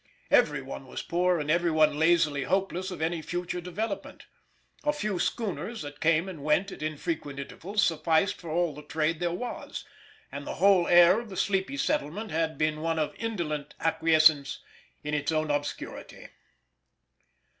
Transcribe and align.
Every 0.31 0.63
one 0.63 0.87
was 0.87 1.03
poor 1.03 1.39
and 1.39 1.51
every 1.51 1.69
one 1.69 1.99
lazily 1.99 2.45
hopeless 2.45 2.89
of 2.89 3.03
any 3.03 3.21
further 3.21 3.61
development; 3.61 4.25
a 4.83 4.91
few 4.93 5.19
schooners 5.19 5.83
that 5.83 5.99
came 5.99 6.27
and 6.27 6.43
went 6.43 6.71
at 6.71 6.81
infrequent 6.81 7.37
intervals 7.37 7.83
sufficed 7.83 8.41
for 8.41 8.49
all 8.49 8.73
the 8.73 8.81
trade 8.81 9.19
there 9.19 9.29
was, 9.31 9.85
and 10.31 10.47
the 10.47 10.55
whole 10.55 10.87
air 10.87 11.19
of 11.19 11.29
the 11.29 11.37
sleepy 11.37 11.77
settlement 11.77 12.31
had 12.31 12.57
been 12.57 12.81
one 12.81 12.97
of 12.97 13.13
indolent 13.19 13.75
acquiescence 13.79 14.57
in 15.03 15.13
its 15.13 15.31
own 15.31 15.51
obscurity. 15.51 16.29